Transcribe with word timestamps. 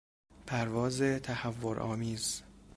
پروازتهور 0.47 1.79
آمیز 1.79 2.43